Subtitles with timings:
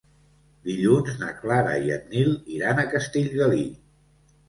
[0.69, 3.65] Dilluns na Clara i en Nil iran a Castellgalí.